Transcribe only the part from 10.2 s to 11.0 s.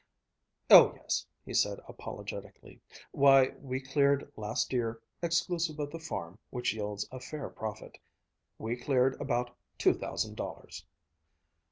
dollars."